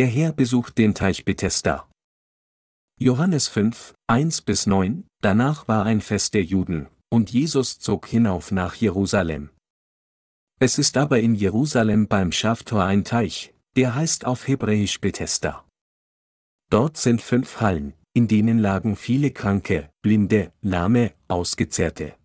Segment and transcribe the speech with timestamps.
[0.00, 1.86] der Herr besucht den Teich Bethesda.
[2.98, 8.50] Johannes 5, 1 bis 9, danach war ein Fest der Juden, und Jesus zog hinauf
[8.50, 9.50] nach Jerusalem.
[10.58, 15.68] Es ist aber in Jerusalem beim Schaftor ein Teich, der heißt auf Hebräisch Bethesda.
[16.70, 22.16] Dort sind fünf Hallen, in denen lagen viele Kranke, Blinde, Lahme, Ausgezehrte.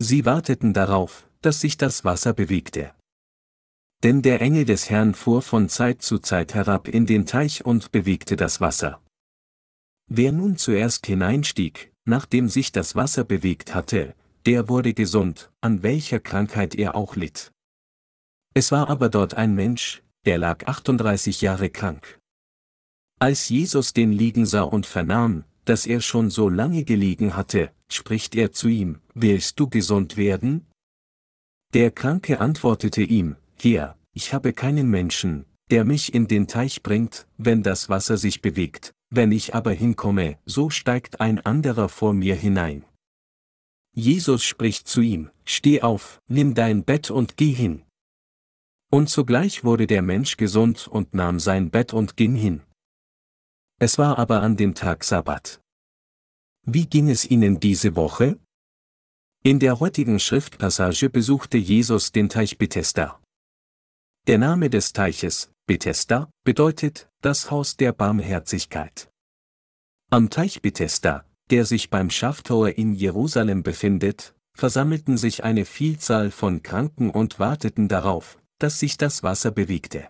[0.00, 2.92] Sie warteten darauf, dass sich das Wasser bewegte.
[4.04, 7.90] Denn der Engel des Herrn fuhr von Zeit zu Zeit herab in den Teich und
[7.90, 9.00] bewegte das Wasser.
[10.08, 16.20] Wer nun zuerst hineinstieg, nachdem sich das Wasser bewegt hatte, der wurde gesund, an welcher
[16.20, 17.50] Krankheit er auch litt.
[18.52, 22.20] Es war aber dort ein Mensch, der lag 38 Jahre krank.
[23.18, 28.34] Als Jesus den liegen sah und vernahm, dass er schon so lange gelegen hatte, spricht
[28.34, 30.66] er zu ihm, Willst du gesund werden?
[31.72, 37.26] Der Kranke antwortete ihm, Herr, ich habe keinen Menschen, der mich in den Teich bringt,
[37.38, 42.34] wenn das Wasser sich bewegt, wenn ich aber hinkomme, so steigt ein anderer vor mir
[42.34, 42.84] hinein.
[43.96, 47.84] Jesus spricht zu ihm, Steh auf, nimm dein Bett und geh hin.
[48.90, 52.62] Und sogleich wurde der Mensch gesund und nahm sein Bett und ging hin.
[53.80, 55.62] Es war aber an dem Tag Sabbat.
[56.66, 58.38] Wie ging es Ihnen diese Woche?
[59.42, 63.23] In der heutigen Schriftpassage besuchte Jesus den Teich Bethesda.
[64.26, 69.10] Der Name des Teiches, Bethesda, bedeutet das Haus der Barmherzigkeit.
[70.10, 76.62] Am Teich Bethesda, der sich beim Schaftor in Jerusalem befindet, versammelten sich eine Vielzahl von
[76.62, 80.08] Kranken und warteten darauf, dass sich das Wasser bewegte.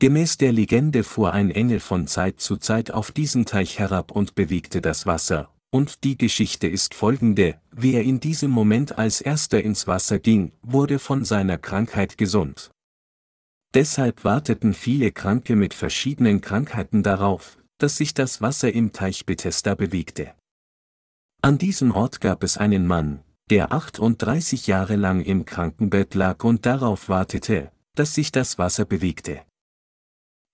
[0.00, 4.34] Gemäß der Legende fuhr ein Engel von Zeit zu Zeit auf diesen Teich herab und
[4.34, 9.86] bewegte das Wasser, und die Geschichte ist folgende, wer in diesem Moment als erster ins
[9.86, 12.72] Wasser ging, wurde von seiner Krankheit gesund.
[13.74, 19.74] Deshalb warteten viele Kranke mit verschiedenen Krankheiten darauf, dass sich das Wasser im Teich Bethesda
[19.74, 20.34] bewegte.
[21.42, 26.66] An diesem Ort gab es einen Mann, der 38 Jahre lang im Krankenbett lag und
[26.66, 29.42] darauf wartete, dass sich das Wasser bewegte.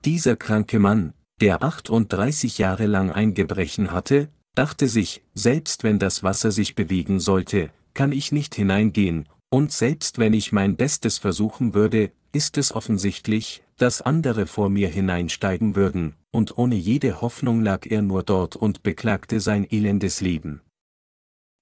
[0.04, 6.22] Dieser kranke Mann, der 38 Jahre lang ein Gebrechen hatte, dachte sich, selbst wenn das
[6.22, 11.74] Wasser sich bewegen sollte, kann ich nicht hineingehen, und selbst wenn ich mein Bestes versuchen
[11.74, 17.84] würde, ist es offensichtlich, dass andere vor mir hineinsteigen würden, und ohne jede Hoffnung lag
[17.84, 20.62] er nur dort und beklagte sein elendes Leben.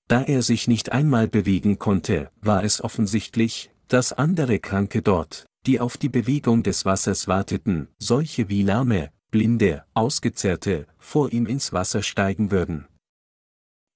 [0.06, 5.80] Da er sich nicht einmal bewegen konnte, war es offensichtlich, dass andere Kranke dort, die
[5.80, 12.04] auf die Bewegung des Wassers warteten, solche wie Lahme, Blinde, Ausgezehrte, vor ihm ins Wasser
[12.04, 12.86] steigen würden.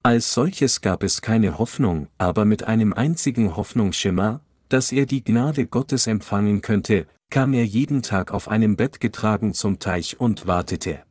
[0.07, 5.67] Als solches gab es keine Hoffnung, aber mit einem einzigen Hoffnungsschimmer, dass er die Gnade
[5.67, 11.03] Gottes empfangen könnte, kam er jeden Tag auf einem Bett getragen zum Teich und wartete.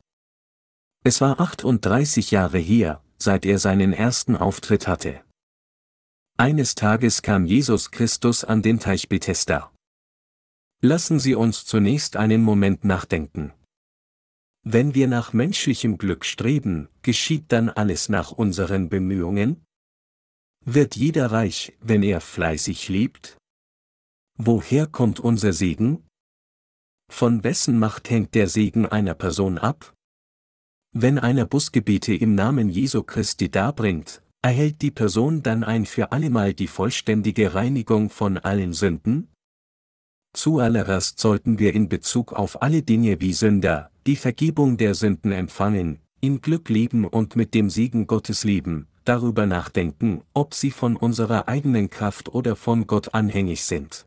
[1.02, 5.20] Es war 38 Jahre her, seit er seinen ersten Auftritt hatte.
[6.38, 9.72] Eines Tages kam Jesus Christus an den Teich Bethesda.
[10.80, 13.52] Lassen Sie uns zunächst einen Moment nachdenken.
[14.66, 19.62] Wenn wir nach menschlichem Glück streben, geschieht dann alles nach unseren Bemühungen?
[20.64, 23.36] Wird jeder reich, wenn er fleißig liebt?
[24.38, 26.06] Woher kommt unser Segen?
[27.12, 29.92] Von wessen Macht hängt der Segen einer Person ab?
[30.92, 36.54] Wenn einer Busgebete im Namen Jesu Christi darbringt, erhält die Person dann ein für allemal
[36.54, 39.33] die vollständige Reinigung von allen Sünden?
[40.34, 46.00] Zuallererst sollten wir in Bezug auf alle Dinge wie Sünder, die Vergebung der Sünden empfangen,
[46.20, 51.48] in Glück leben und mit dem Segen Gottes leben, darüber nachdenken, ob sie von unserer
[51.48, 54.06] eigenen Kraft oder von Gott anhängig sind.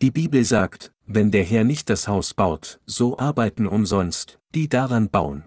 [0.00, 5.10] Die Bibel sagt, wenn der Herr nicht das Haus baut, so arbeiten umsonst, die daran
[5.10, 5.44] bauen.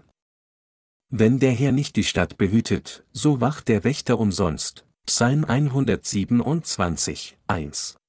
[1.08, 4.84] Wenn der Herr nicht die Stadt behütet, so wacht der Wächter umsonst.
[5.06, 7.99] Psalm 127, 1.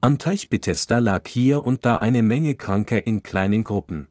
[0.00, 4.06] Am Teich Bethesda lag hier und da eine Menge Kranker in kleinen Gruppen.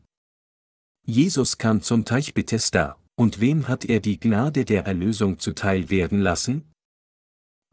[1.06, 6.20] Jesus kam zum Teich Bethesda, und wem hat er die Gnade der Erlösung zuteil werden
[6.20, 6.70] lassen?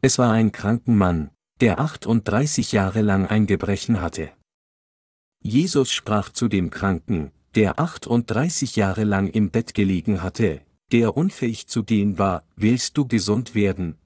[0.01, 1.31] Es war ein kranken Mann,
[1.61, 4.31] der 38 Jahre lang ein Gebrechen hatte.
[5.43, 10.61] Jesus sprach zu dem Kranken, der 38 Jahre lang im Bett gelegen hatte,
[10.93, 13.99] der unfähig zu gehen war, willst du gesund werden?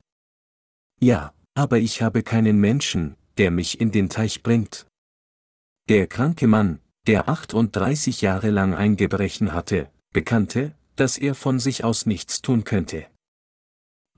[0.98, 4.86] Ja, aber ich habe keinen Menschen, der mich in den Teich bringt.
[5.88, 11.84] Der kranke Mann, der 38 Jahre lang ein Gebrechen hatte, bekannte, dass er von sich
[11.84, 13.06] aus nichts tun könnte.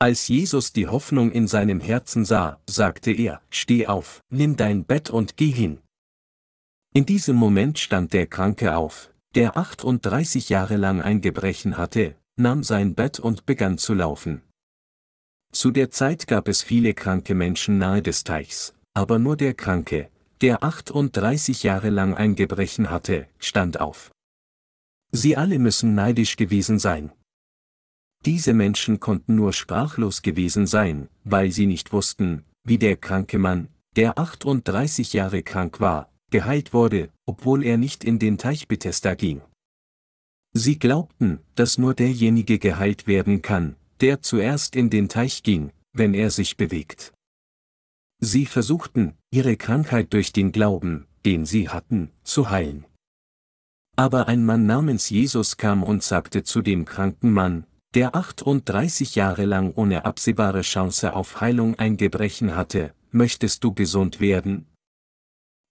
[0.00, 5.10] Als Jesus die Hoffnung in seinem Herzen sah, sagte er, Steh auf, nimm dein Bett
[5.10, 5.78] und geh hin.
[6.94, 12.64] In diesem Moment stand der Kranke auf, der 38 Jahre lang ein Gebrechen hatte, nahm
[12.64, 14.42] sein Bett und begann zu laufen.
[15.52, 20.10] Zu der Zeit gab es viele kranke Menschen nahe des Teichs, aber nur der Kranke,
[20.40, 24.10] der 38 Jahre lang ein Gebrechen hatte, stand auf.
[25.12, 27.12] Sie alle müssen neidisch gewesen sein.
[28.24, 33.68] Diese Menschen konnten nur sprachlos gewesen sein, weil sie nicht wussten, wie der kranke Mann,
[33.96, 39.40] der 38 Jahre krank war, geheilt wurde, obwohl er nicht in den Teich Bethesda ging.
[40.52, 46.14] Sie glaubten, dass nur derjenige geheilt werden kann, der zuerst in den Teich ging, wenn
[46.14, 47.12] er sich bewegt.
[48.20, 52.84] Sie versuchten, ihre Krankheit durch den Glauben, den sie hatten, zu heilen.
[53.96, 57.64] Aber ein Mann namens Jesus kam und sagte zu dem kranken Mann,
[57.94, 64.20] der 38 Jahre lang ohne absehbare Chance auf Heilung ein Gebrechen hatte, möchtest du gesund
[64.20, 64.66] werden?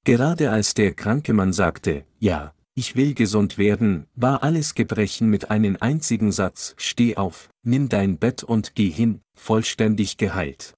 [0.04, 5.52] Gerade als der kranke Mann sagte, ja, ich will gesund werden, war alles Gebrechen mit
[5.52, 10.74] einem einzigen Satz, steh auf, nimm dein Bett und geh hin, vollständig geheilt.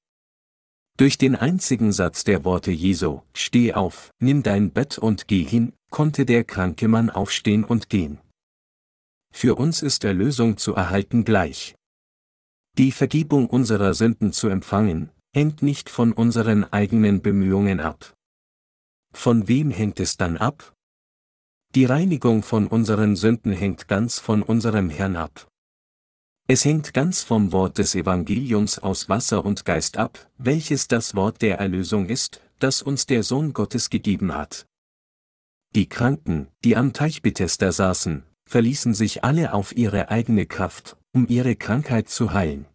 [1.02, 5.74] Durch den einzigen Satz der Worte Jesu, steh auf, nimm dein Bett und geh hin,
[5.90, 8.20] konnte der kranke Mann aufstehen und gehen.
[9.34, 11.74] Für uns ist Erlösung zu erhalten gleich.
[12.78, 18.14] Die Vergebung unserer Sünden zu empfangen, hängt nicht von unseren eigenen Bemühungen ab.
[19.12, 20.72] Von wem hängt es dann ab?
[21.74, 25.51] Die Reinigung von unseren Sünden hängt ganz von unserem Herrn ab.
[26.54, 31.42] Es hängt ganz vom Wort des Evangeliums aus Wasser und Geist ab, welches das Wort
[31.42, 34.66] der Erlösung ist, das uns der Sohn Gottes gegeben hat.
[35.74, 41.26] Die Kranken, die am Teich Bethesda saßen, verließen sich alle auf ihre eigene Kraft, um
[41.30, 42.66] ihre Krankheit zu heilen.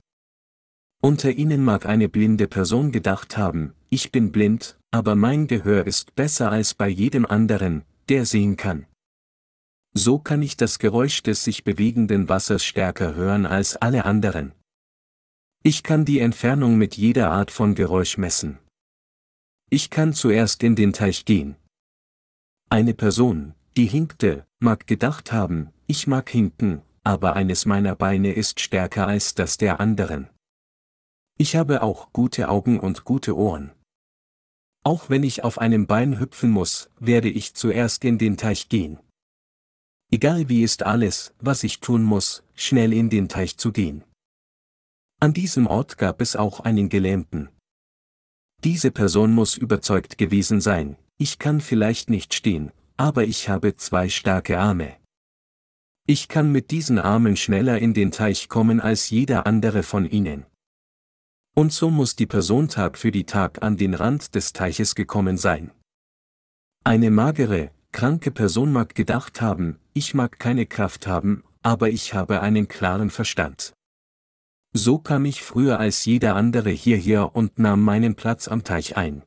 [1.03, 6.15] Unter ihnen mag eine blinde Person gedacht haben, ich bin blind, aber mein Gehör ist
[6.15, 8.87] besser als bei jedem anderen, der sehen kann.
[9.99, 14.53] So kann ich das Geräusch des sich bewegenden Wassers stärker hören als alle anderen.
[15.63, 18.59] Ich kann die Entfernung mit jeder Art von Geräusch messen.
[19.71, 21.57] Ich kann zuerst in den Teich gehen.
[22.69, 28.61] Eine Person, die hinkte, mag gedacht haben, ich mag hinken, aber eines meiner Beine ist
[28.61, 30.29] stärker als das der anderen.
[31.39, 33.73] Ich habe auch gute Augen und gute Ohren.
[34.85, 38.99] Auch wenn ich auf einem Bein hüpfen muss, werde ich zuerst in den Teich gehen.
[40.17, 44.03] Egal wie ist alles, was ich tun muss, schnell in den Teich zu gehen.
[45.21, 47.51] An diesem Ort gab es auch einen Gelähmten.
[48.65, 54.09] Diese Person muss überzeugt gewesen sein, ich kann vielleicht nicht stehen, aber ich habe zwei
[54.09, 54.97] starke Arme.
[56.07, 60.47] Ich kann mit diesen Armen schneller in den Teich kommen als jeder andere von ihnen.
[61.55, 65.37] Und so muss die Person Tag für die Tag an den Rand des Teiches gekommen
[65.37, 65.73] sein.
[66.85, 72.43] Eine magere, kranke Person mag gedacht haben, ich mag keine Kraft haben, aber ich habe
[72.43, 73.73] einen klaren Verstand.
[74.75, 79.23] So kam ich früher als jeder andere hierher und nahm meinen Platz am Teich ein.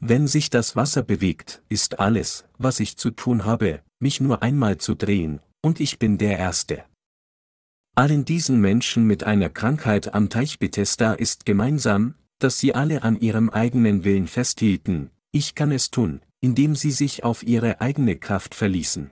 [0.00, 4.78] Wenn sich das Wasser bewegt, ist alles, was ich zu tun habe, mich nur einmal
[4.78, 6.84] zu drehen, und ich bin der Erste.
[7.94, 13.20] Allen diesen Menschen mit einer Krankheit am Teich Bethesda ist gemeinsam, dass sie alle an
[13.20, 18.54] ihrem eigenen Willen festhielten, ich kann es tun, indem sie sich auf ihre eigene Kraft
[18.54, 19.10] verließen.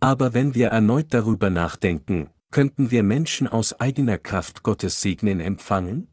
[0.00, 6.08] Aber wenn wir erneut darüber nachdenken, könnten wir Menschen aus eigener Kraft Gottes Segnen empfangen?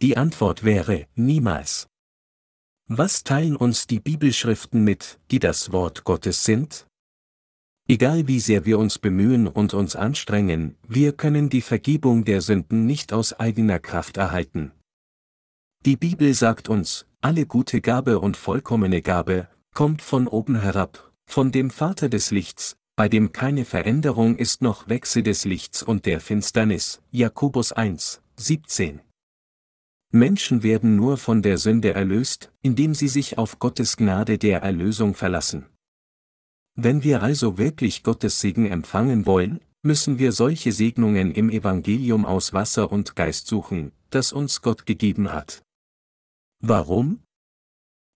[0.00, 1.86] Die Antwort wäre, niemals.
[2.88, 6.86] Was teilen uns die Bibelschriften mit, die das Wort Gottes sind?
[7.86, 12.86] Egal wie sehr wir uns bemühen und uns anstrengen, wir können die Vergebung der Sünden
[12.86, 14.72] nicht aus eigener Kraft erhalten.
[15.86, 21.52] Die Bibel sagt uns, alle gute Gabe und vollkommene Gabe, kommt von oben herab, von
[21.52, 26.20] dem Vater des Lichts, bei dem keine Veränderung ist noch Wechsel des Lichts und der
[26.20, 27.02] Finsternis.
[27.10, 29.02] Jakobus 1, 17.
[30.10, 35.12] Menschen werden nur von der Sünde erlöst, indem sie sich auf Gottes Gnade der Erlösung
[35.12, 35.66] verlassen.
[36.76, 42.54] Wenn wir also wirklich Gottes Segen empfangen wollen, müssen wir solche Segnungen im Evangelium aus
[42.54, 45.63] Wasser und Geist suchen, das uns Gott gegeben hat.
[46.66, 47.20] Warum?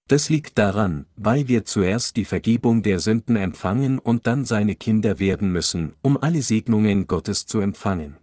[0.09, 5.19] Das liegt daran, weil wir zuerst die Vergebung der Sünden empfangen und dann seine Kinder
[5.19, 8.17] werden müssen, um alle Segnungen Gottes zu empfangen.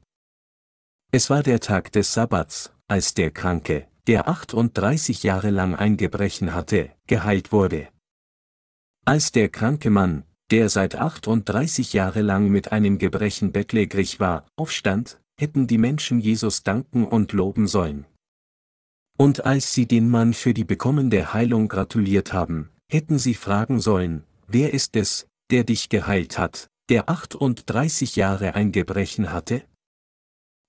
[1.11, 6.55] Es war der Tag des Sabbats, als der Kranke, der 38 Jahre lang ein Gebrechen
[6.55, 7.89] hatte, geheilt wurde.
[9.05, 15.21] Als der kranke Mann, der seit 38 Jahre lang mit einem Gebrechen bettlägerig war, aufstand,
[15.39, 18.07] hätten die Menschen Jesus danken und loben sollen.
[19.17, 24.23] Und als sie den Mann für die bekommende Heilung gratuliert haben, hätten sie fragen sollen,
[24.47, 29.63] wer ist es, der dich geheilt hat, der 38 Jahre ein Gebrechen hatte?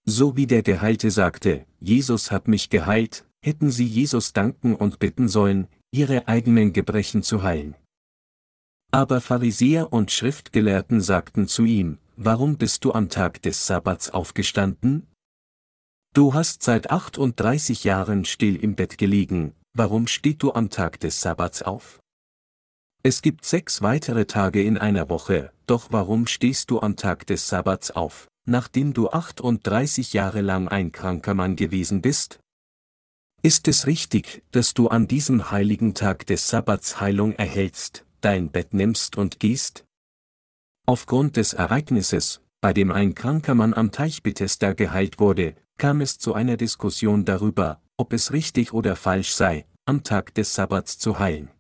[0.04, 5.28] So wie der Geheilte sagte, Jesus hat mich geheilt, hätten sie Jesus danken und bitten
[5.28, 7.74] sollen, ihre eigenen Gebrechen zu heilen.
[8.92, 15.08] Aber Pharisäer und Schriftgelehrten sagten zu ihm, warum bist du am Tag des Sabbats aufgestanden?
[16.16, 21.20] Du hast seit 38 Jahren still im Bett gelegen, warum stehst du am Tag des
[21.20, 22.00] Sabbats auf?
[23.02, 27.49] Es gibt sechs weitere Tage in einer Woche, doch warum stehst du am Tag des
[27.49, 32.40] Sabbats auf, nachdem du 38 Jahre lang ein kranker Mann gewesen bist?
[33.42, 38.73] Ist es richtig, dass du an diesem heiligen Tag des Sabbats Heilung erhältst, dein Bett
[38.73, 39.85] nimmst und gehst?
[40.87, 46.18] Aufgrund des Ereignisses, bei dem ein kranker Mann am Teich Bethesda geheilt wurde, kam es
[46.18, 51.18] zu einer Diskussion darüber, ob es richtig oder falsch sei, am Tag des Sabbats zu
[51.18, 51.50] heilen.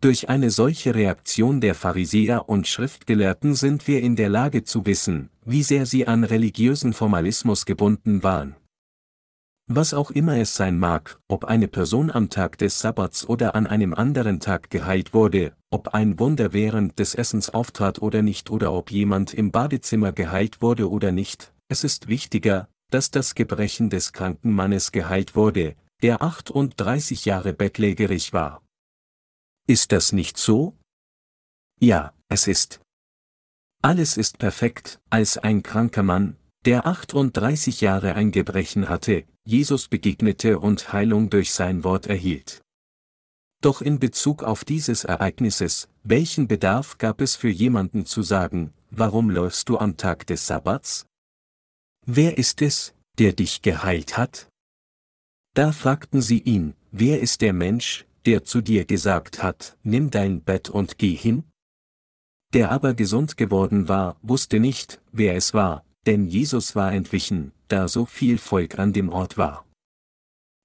[0.00, 5.28] Durch eine solche Reaktion der Pharisäer und Schriftgelehrten sind wir in der Lage zu wissen,
[5.44, 8.56] wie sehr sie an religiösen Formalismus gebunden waren.
[9.72, 13.66] Was auch immer es sein mag, ob eine Person am Tag des Sabbats oder an
[13.66, 18.72] einem anderen Tag geheilt wurde, ob ein Wunder während des Essens auftrat oder nicht oder
[18.72, 24.12] ob jemand im Badezimmer geheilt wurde oder nicht, es ist wichtiger, dass das Gebrechen des
[24.12, 28.62] kranken Mannes geheilt wurde, der 38 Jahre bettlägerig war.
[29.66, 30.76] Ist das nicht so?
[31.80, 32.80] Ja, es ist.
[33.82, 40.58] Alles ist perfekt, als ein kranker Mann, der 38 Jahre ein Gebrechen hatte, Jesus begegnete
[40.58, 42.62] und Heilung durch sein Wort erhielt.
[43.62, 49.30] Doch in Bezug auf dieses Ereignisses, welchen Bedarf gab es für jemanden zu sagen, warum
[49.30, 51.06] läufst du am Tag des Sabbats?
[52.06, 54.48] Wer ist es, der dich geheilt hat?
[55.54, 60.42] Da fragten sie ihn, wer ist der Mensch, der zu dir gesagt hat, nimm dein
[60.42, 61.44] Bett und geh hin?
[62.52, 67.88] Der aber gesund geworden war, wusste nicht, wer es war, denn Jesus war entwichen, da
[67.88, 69.66] so viel Volk an dem Ort war.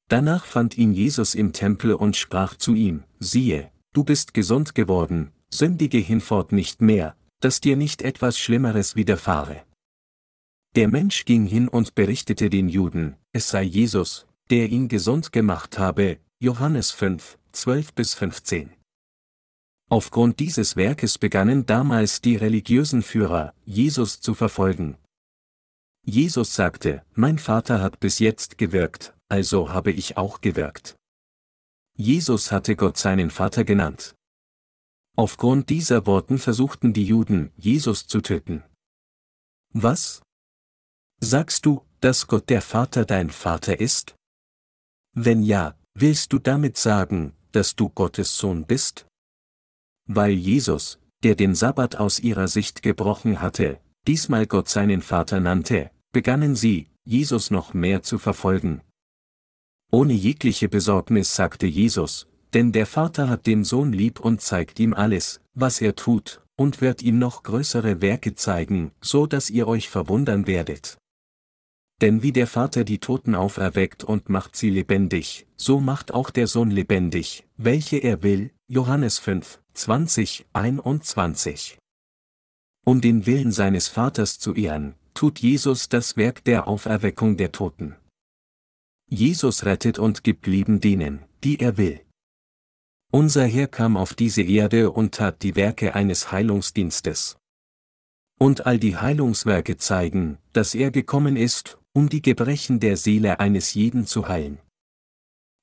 [0.08, 5.32] Danach fand ihn Jesus im Tempel und sprach zu ihm, siehe, du bist gesund geworden,
[5.50, 9.64] sündige hinfort nicht mehr, dass dir nicht etwas Schlimmeres widerfahre.
[10.76, 15.80] Der Mensch ging hin und berichtete den Juden, es sei Jesus, der ihn gesund gemacht
[15.80, 18.74] habe, Johannes 5, 12 bis 15.
[19.90, 24.98] Aufgrund dieses Werkes begannen damals die religiösen Führer, Jesus zu verfolgen.
[26.04, 30.98] Jesus sagte, mein Vater hat bis jetzt gewirkt, also habe ich auch gewirkt.
[31.96, 34.14] Jesus hatte Gott seinen Vater genannt.
[35.16, 38.62] Aufgrund dieser Worten versuchten die Juden, Jesus zu töten.
[39.72, 40.25] Was?
[41.28, 44.14] Sagst du, dass Gott der Vater dein Vater ist?
[45.16, 49.08] Wenn ja, willst du damit sagen, dass du Gottes Sohn bist?
[50.08, 55.90] Weil Jesus, der den Sabbat aus ihrer Sicht gebrochen hatte, diesmal Gott seinen Vater nannte,
[56.12, 58.82] begannen sie, Jesus noch mehr zu verfolgen.
[59.92, 64.94] Ohne jegliche Besorgnis sagte Jesus, denn der Vater hat den Sohn lieb und zeigt ihm
[64.94, 69.90] alles, was er tut, und wird ihm noch größere Werke zeigen, so dass ihr euch
[69.90, 71.00] verwundern werdet.
[72.02, 76.48] Denn wie der Vater die Toten auferweckt und macht sie lebendig, so macht auch der
[76.48, 81.78] Sohn lebendig, welche er will, Johannes 5, 20, 21.
[82.86, 87.96] Um den Willen seines Vaters zu ehren, tut Jesus das Werk der Auferweckung der Toten.
[89.08, 92.02] Jesus rettet und gibt Leben denen, die er will.
[93.12, 97.38] Unser Herr kam auf diese Erde und tat die Werke eines Heilungsdienstes.
[98.38, 103.74] Und all die Heilungswerke zeigen, dass er gekommen ist, um die Gebrechen der Seele eines
[103.74, 104.60] jeden zu heilen.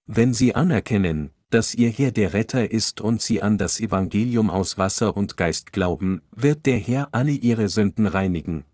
[0.07, 4.79] Wenn Sie anerkennen, dass Ihr Herr der Retter ist und Sie an das Evangelium aus
[4.79, 8.65] Wasser und Geist glauben, wird der Herr alle Ihre Sünden reinigen.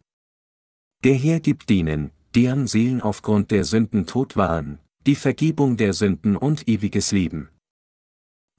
[1.03, 6.37] Der Herr gibt denen, deren Seelen aufgrund der Sünden tot waren, die Vergebung der Sünden
[6.37, 7.49] und ewiges Leben.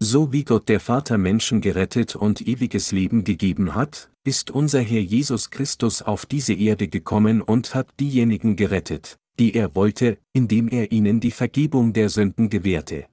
[0.02, 5.02] So wie Gott der Vater Menschen gerettet und ewiges Leben gegeben hat, ist unser Herr
[5.02, 10.94] Jesus Christus auf diese Erde gekommen und hat diejenigen gerettet, die er wollte, indem er
[10.94, 13.08] ihnen die Vergebung der Sünden gewährte.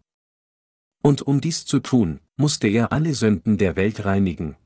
[1.03, 4.57] Und um dies zu tun, musste er alle Sünden der Welt reinigen.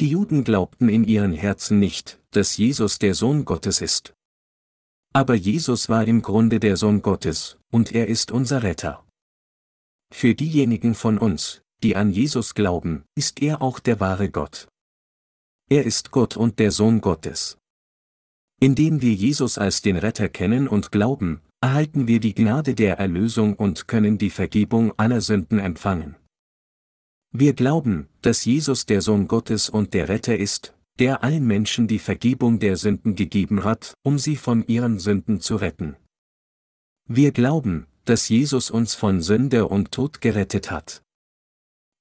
[0.00, 4.14] Die Juden glaubten in ihren Herzen nicht, dass Jesus der Sohn Gottes ist.
[5.12, 9.04] Aber Jesus war im Grunde der Sohn Gottes, und er ist unser Retter.
[10.12, 14.68] Für diejenigen von uns, die an Jesus glauben, ist er auch der wahre Gott.
[15.68, 17.56] Er ist Gott und der Sohn Gottes.
[18.60, 23.54] Indem wir Jesus als den Retter kennen und glauben, erhalten wir die Gnade der Erlösung
[23.54, 26.16] und können die Vergebung aller Sünden empfangen.
[27.32, 32.00] Wir glauben, dass Jesus der Sohn Gottes und der Retter ist, der allen Menschen die
[32.00, 35.96] Vergebung der Sünden gegeben hat, um sie von ihren Sünden zu retten.
[37.06, 41.02] Wir glauben, dass Jesus uns von Sünde und Tod gerettet hat.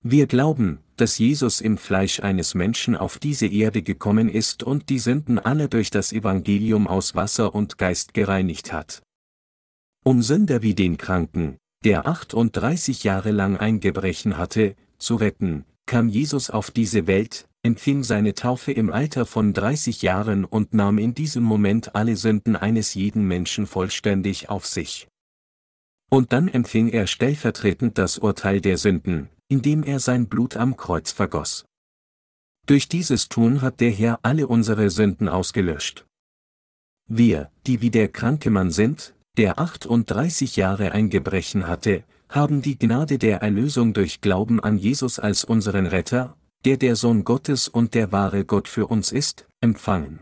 [0.01, 4.99] Wir glauben, dass Jesus im Fleisch eines Menschen auf diese Erde gekommen ist und die
[4.99, 9.01] Sünden alle durch das Evangelium aus Wasser und Geist gereinigt hat.
[10.05, 16.07] Um Sünder wie den Kranken, der 38 Jahre lang ein Gebrechen hatte, zu retten, kam
[16.07, 21.13] Jesus auf diese Welt, empfing seine Taufe im Alter von 30 Jahren und nahm in
[21.13, 25.07] diesem Moment alle Sünden eines jeden Menschen vollständig auf sich.
[26.09, 31.11] Und dann empfing er stellvertretend das Urteil der Sünden, indem er sein Blut am Kreuz
[31.11, 31.65] vergoss.
[32.65, 36.05] Durch dieses Tun hat der Herr alle unsere Sünden ausgelöscht.
[37.07, 42.77] Wir, die wie der kranke Mann sind, der 38 Jahre ein Gebrechen hatte, haben die
[42.77, 47.93] Gnade der Erlösung durch Glauben an Jesus als unseren Retter, der der Sohn Gottes und
[47.93, 50.19] der wahre Gott für uns ist, empfangen.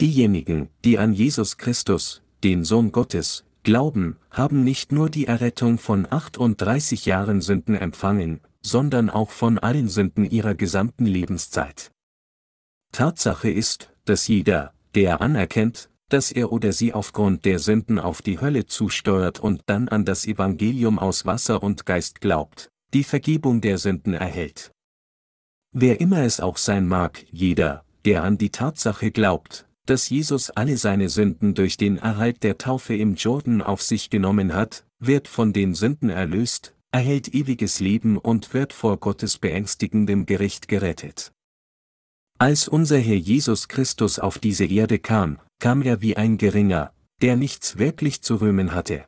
[0.00, 6.06] Diejenigen, die an Jesus Christus, den Sohn Gottes, glauben, haben nicht nur die Errettung von
[6.10, 11.90] 38 Jahren Sünden empfangen, sondern auch von allen Sünden ihrer gesamten Lebenszeit.
[12.92, 18.40] Tatsache ist, dass jeder, der anerkennt, dass er oder sie aufgrund der Sünden auf die
[18.40, 23.78] Hölle zusteuert und dann an das Evangelium aus Wasser und Geist glaubt, die Vergebung der
[23.78, 24.72] Sünden erhält.
[25.72, 30.76] Wer immer es auch sein mag, jeder, der an die Tatsache glaubt, dass Jesus alle
[30.76, 35.54] seine Sünden durch den Erhalt der Taufe im Jordan auf sich genommen hat, wird von
[35.54, 41.32] den Sünden erlöst, erhält ewiges Leben und wird vor Gottes beängstigendem Gericht gerettet.
[42.38, 47.36] Als unser Herr Jesus Christus auf diese Erde kam, kam er wie ein Geringer, der
[47.36, 49.06] nichts wirklich zu rühmen hatte.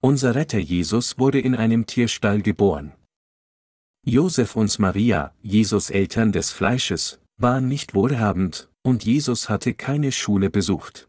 [0.00, 2.92] Unser Retter Jesus wurde in einem Tierstall geboren.
[4.04, 10.48] Josef und Maria, Jesus Eltern des Fleisches, waren nicht wohlhabend, und Jesus hatte keine Schule
[10.48, 11.08] besucht.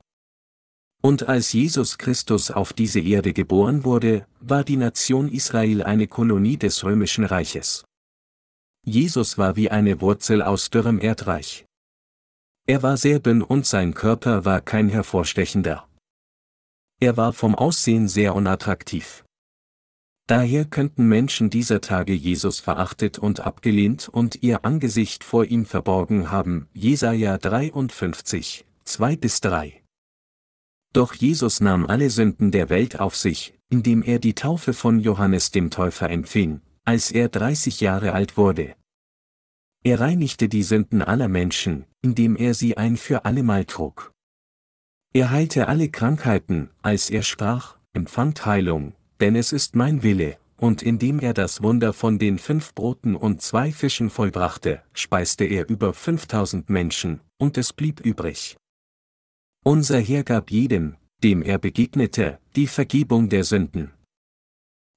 [1.04, 6.58] Und als Jesus Christus auf diese Erde geboren wurde, war die Nation Israel eine Kolonie
[6.58, 7.86] des römischen Reiches.
[8.84, 11.66] Jesus war wie eine Wurzel aus dürrem Erdreich.
[12.66, 15.88] Er war sehr dünn und sein Körper war kein hervorstechender.
[17.00, 19.24] Er war vom Aussehen sehr unattraktiv.
[20.28, 26.30] Daher könnten Menschen dieser Tage Jesus verachtet und abgelehnt und ihr Angesicht vor ihm verborgen
[26.30, 26.68] haben.
[26.74, 29.82] Jesaja 53, 2 bis 3.
[30.92, 35.52] Doch Jesus nahm alle Sünden der Welt auf sich, indem er die Taufe von Johannes
[35.52, 38.76] dem Täufer empfing, als er 30 Jahre alt wurde.
[39.86, 44.12] Er reinigte die Sünden aller Menschen, indem er sie ein für allemal trug.
[45.14, 50.82] Er heilte alle Krankheiten, als er sprach, empfangt Heilung, denn es ist mein Wille, und
[50.82, 55.94] indem er das Wunder von den fünf Broten und zwei Fischen vollbrachte, speiste er über
[55.94, 58.58] 5000 Menschen, und es blieb übrig.
[59.64, 63.92] Unser Herr gab jedem, dem er begegnete, die Vergebung der Sünden.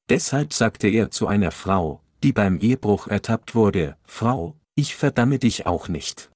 [0.08, 5.66] Deshalb sagte er zu einer Frau, die beim Ehebruch ertappt wurde, Frau, ich verdamme dich
[5.66, 6.30] auch nicht.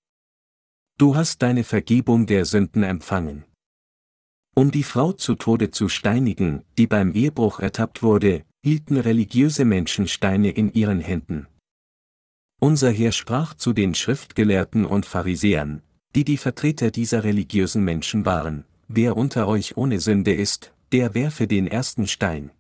[0.98, 3.44] Du hast deine Vergebung der Sünden empfangen.
[4.56, 10.06] Um die Frau zu Tode zu steinigen, die beim Ehebruch ertappt wurde, hielten religiöse Menschen
[10.06, 11.48] Steine in ihren Händen.
[12.60, 15.82] Unser Herr sprach zu den Schriftgelehrten und Pharisäern,
[16.14, 21.48] die die Vertreter dieser religiösen Menschen waren, wer unter euch ohne Sünde ist, der werfe
[21.48, 22.52] den ersten Stein.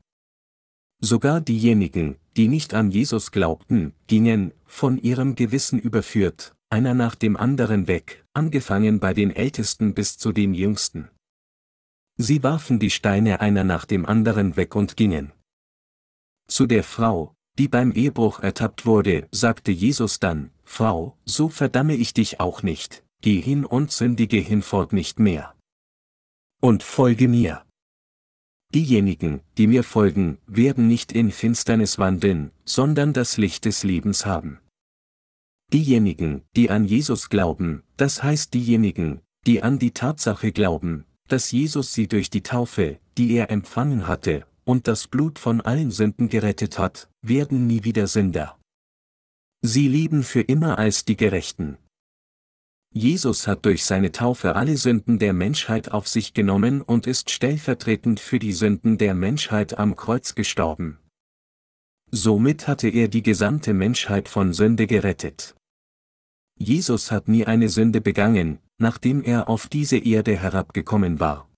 [1.00, 7.36] Sogar diejenigen, die nicht an Jesus glaubten, gingen, von ihrem Gewissen überführt, einer nach dem
[7.36, 11.08] anderen weg, angefangen bei den Ältesten bis zu den Jüngsten.
[12.16, 15.32] Sie warfen die Steine einer nach dem anderen weg und gingen.
[16.46, 22.14] Zu der Frau, die beim Ehebruch ertappt wurde, sagte Jesus dann, Frau, so verdamme ich
[22.14, 25.54] dich auch nicht, geh hin und sündige hinfort nicht mehr.
[26.60, 27.64] Und folge mir.
[28.74, 34.58] Diejenigen, die mir folgen, werden nicht in Finsternis wandeln, sondern das Licht des Lebens haben.
[35.72, 41.92] Diejenigen, die an Jesus glauben, das heißt diejenigen, die an die Tatsache glauben, dass Jesus
[41.92, 46.78] sie durch die Taufe, die er empfangen hatte, und das Blut von allen Sünden gerettet
[46.78, 48.58] hat, werden nie wieder Sünder.
[49.62, 51.78] Sie leben für immer als die Gerechten.
[52.92, 58.20] Jesus hat durch seine Taufe alle Sünden der Menschheit auf sich genommen und ist stellvertretend
[58.20, 60.98] für die Sünden der Menschheit am Kreuz gestorben.
[62.10, 65.56] Somit hatte er die gesamte Menschheit von Sünde gerettet.
[66.56, 71.48] Jesus hat nie eine Sünde begangen, nachdem er auf diese Erde herabgekommen war.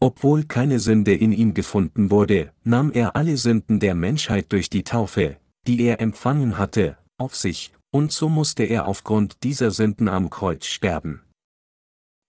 [0.00, 4.84] Obwohl keine Sünde in ihm gefunden wurde, nahm er alle Sünden der Menschheit durch die
[4.84, 10.30] Taufe, die er empfangen hatte, auf sich, und so musste er aufgrund dieser Sünden am
[10.30, 11.22] Kreuz sterben.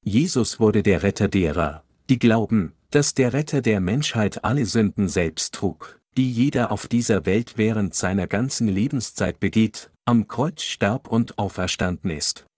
[0.04, 5.54] Jesus wurde der Retter derer, die glauben, dass der Retter der Menschheit alle Sünden selbst
[5.54, 11.38] trug, die jeder auf dieser Welt während seiner ganzen Lebenszeit begeht, am Kreuz starb und
[11.38, 12.49] auferstanden ist.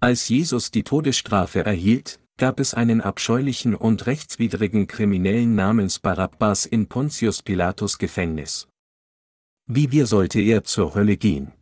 [0.00, 6.86] Als Jesus die Todesstrafe erhielt, gab es einen abscheulichen und rechtswidrigen Kriminellen namens Barabbas in
[6.86, 8.68] Pontius Pilatus Gefängnis.
[9.66, 11.52] Wie wir sollte er zur Hölle gehen?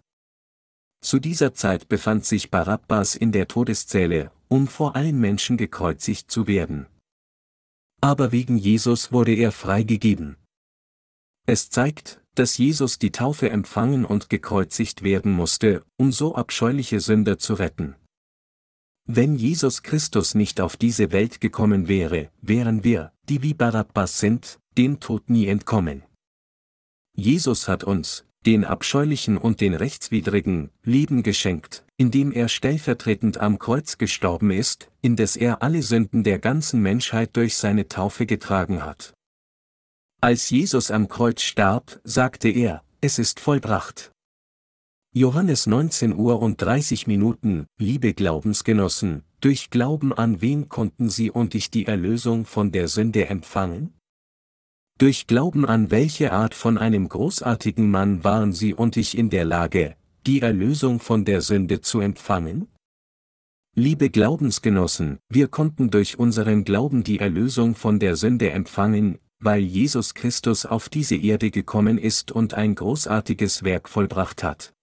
[1.00, 6.48] Zu dieser Zeit befand sich Barabbas in der Todeszelle, um vor allen Menschen gekreuzigt zu
[6.48, 6.86] werden.
[8.00, 10.36] Aber wegen Jesus wurde er freigegeben.
[11.46, 17.38] Es zeigt, dass Jesus die Taufe empfangen und gekreuzigt werden musste, um so abscheuliche Sünder
[17.38, 17.94] zu retten.
[19.06, 24.58] Wenn Jesus Christus nicht auf diese Welt gekommen wäre, wären wir, die wie Barabbas sind,
[24.78, 26.04] dem Tod nie entkommen.
[27.14, 33.98] Jesus hat uns, den abscheulichen und den rechtswidrigen, Leben geschenkt, indem er stellvertretend am Kreuz
[33.98, 39.12] gestorben ist, indes er alle Sünden der ganzen Menschheit durch seine Taufe getragen hat.
[40.22, 44.13] Als Jesus am Kreuz starb, sagte er, es ist vollbracht.
[45.16, 51.54] Johannes 19 Uhr und 30 Minuten, liebe Glaubensgenossen, durch Glauben an wen konnten Sie und
[51.54, 53.94] ich die Erlösung von der Sünde empfangen?
[54.98, 59.44] Durch Glauben an welche Art von einem großartigen Mann waren Sie und ich in der
[59.44, 59.94] Lage,
[60.26, 62.66] die Erlösung von der Sünde zu empfangen?
[63.76, 70.14] Liebe Glaubensgenossen, wir konnten durch unseren Glauben die Erlösung von der Sünde empfangen, weil Jesus
[70.14, 74.73] Christus auf diese Erde gekommen ist und ein großartiges Werk vollbracht hat.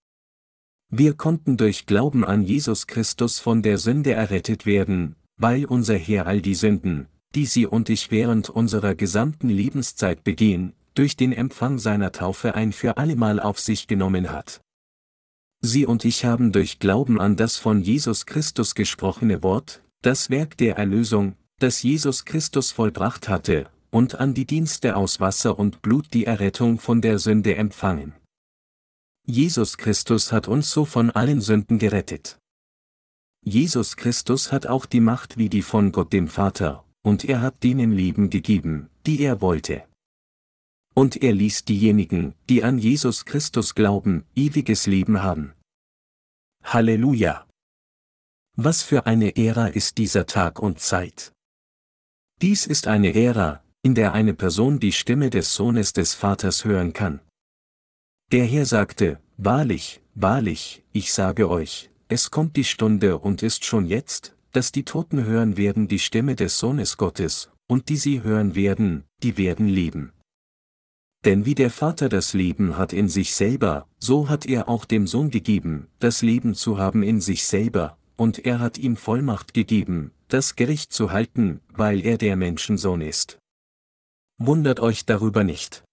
[0.93, 6.27] Wir konnten durch Glauben an Jesus Christus von der Sünde errettet werden, weil unser Herr
[6.27, 11.80] all die Sünden, die Sie und ich während unserer gesamten Lebenszeit begehen, durch den Empfang
[11.80, 14.60] seiner Taufe ein für allemal auf sich genommen hat.
[15.62, 20.58] Sie und ich haben durch Glauben an das von Jesus Christus gesprochene Wort, das Werk
[20.58, 26.08] der Erlösung, das Jesus Christus vollbracht hatte, und an die Dienste aus Wasser und Blut
[26.13, 28.13] die Errettung von der Sünde empfangen.
[29.32, 32.38] Jesus Christus hat uns so von allen Sünden gerettet.
[33.46, 37.63] Jesus Christus hat auch die Macht wie die von Gott dem Vater, und er hat
[37.63, 39.88] denen Leben gegeben, die er wollte.
[40.96, 45.54] Und er ließ diejenigen, die an Jesus Christus glauben, ewiges Leben haben.
[46.65, 47.48] Halleluja!
[48.58, 51.32] Was für eine Ära ist dieser Tag und Zeit?
[52.41, 56.91] Dies ist eine Ära, in der eine Person die Stimme des Sohnes des Vaters hören
[56.91, 57.22] kann.
[58.32, 63.86] Der Herr sagte, Wahrlich, wahrlich, ich sage euch, es kommt die Stunde und ist schon
[63.86, 68.56] jetzt, dass die Toten hören werden die Stimme des Sohnes Gottes, und die sie hören
[68.56, 70.13] werden, die werden leben.
[71.26, 75.08] Denn wie der Vater das Leben hat in sich selber, so hat er auch dem
[75.08, 80.12] Sohn gegeben, das Leben zu haben in sich selber, und er hat ihm Vollmacht gegeben,
[80.30, 83.39] das Gericht zu halten, weil er der Menschensohn ist.
[84.38, 85.84] Wundert euch darüber nicht.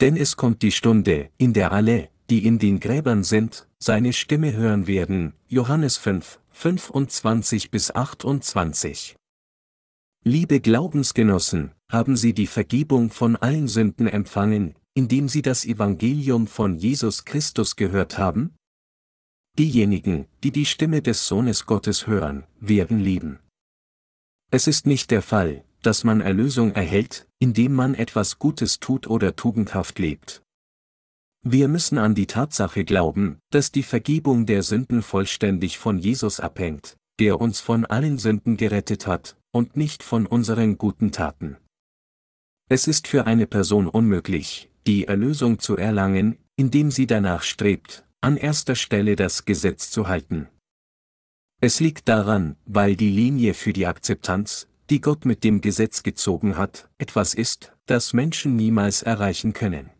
[0.00, 4.52] Denn es kommt die Stunde, in der alle, die in den Gräbern sind, seine Stimme
[4.52, 5.34] hören werden.
[5.46, 9.16] Johannes 5, 25 bis 28.
[10.24, 16.78] Liebe Glaubensgenossen, haben Sie die Vergebung von allen Sünden empfangen, indem Sie das Evangelium von
[16.78, 18.54] Jesus Christus gehört haben?
[19.58, 23.38] Diejenigen, die die Stimme des Sohnes Gottes hören, werden leben.
[24.50, 29.36] Es ist nicht der Fall, dass man Erlösung erhält, indem man etwas Gutes tut oder
[29.36, 30.42] tugendhaft lebt.
[31.42, 36.96] Wir müssen an die Tatsache glauben, dass die Vergebung der Sünden vollständig von Jesus abhängt,
[37.20, 41.58] der uns von allen Sünden gerettet hat, und nicht von unseren guten Taten.
[42.70, 48.38] Es ist für eine Person unmöglich, die Erlösung zu erlangen, indem sie danach strebt, an
[48.38, 50.48] erster Stelle das Gesetz zu halten.
[51.60, 56.56] Es liegt daran, weil die Linie für die Akzeptanz, die Gott mit dem Gesetz gezogen
[56.56, 59.90] hat, etwas ist, das Menschen niemals erreichen können.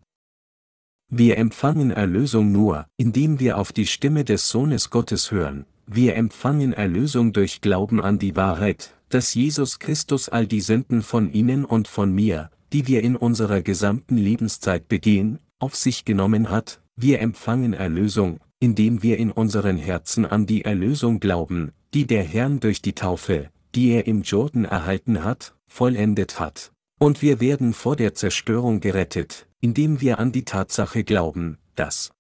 [1.10, 6.72] Wir empfangen Erlösung nur, indem wir auf die Stimme des Sohnes Gottes hören, wir empfangen
[6.72, 11.88] Erlösung durch Glauben an die Wahrheit, dass Jesus Christus all die Sünden von Ihnen und
[11.88, 17.74] von mir, die wir in unserer gesamten Lebenszeit begehen, auf sich genommen hat, wir empfangen
[17.74, 22.94] Erlösung, indem wir in unseren Herzen an die Erlösung glauben, die der Herrn durch die
[22.94, 26.72] Taufe, die er im Jordan erhalten hat, vollendet hat.
[26.98, 32.12] Und wir werden vor der Zerstörung gerettet, indem wir an die Tatsache glauben, dass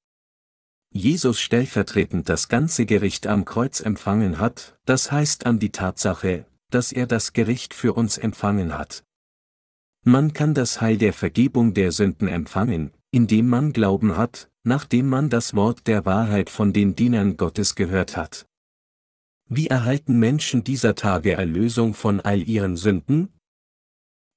[0.90, 6.92] Jesus stellvertretend das ganze Gericht am Kreuz empfangen hat, das heißt an die Tatsache, dass
[6.92, 9.04] er das Gericht für uns empfangen hat.
[10.04, 15.30] Man kann das Heil der Vergebung der Sünden empfangen, indem man Glauben hat, nachdem man
[15.30, 18.46] das Wort der Wahrheit von den Dienern Gottes gehört hat.
[19.48, 23.28] Wie erhalten Menschen dieser Tage Erlösung von all ihren Sünden?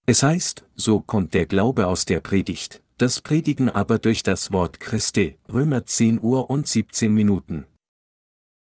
[0.05, 4.79] Es heißt, so kommt der Glaube aus der Predigt, das Predigen aber durch das Wort
[4.79, 7.65] Christi, Römer 10 Uhr und 17 Minuten.